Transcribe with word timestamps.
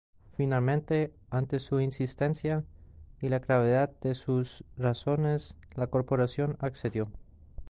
Finalmente, 0.35 1.13
ante 1.29 1.59
su 1.59 1.79
insistencia 1.79 2.63
y 3.19 3.29
la 3.29 3.37
gravedad 3.37 3.91
de 4.01 4.15
sus 4.15 4.65
razones, 4.75 5.55
la 5.75 5.91
corporación 5.91 6.55
accedió. 6.59 7.11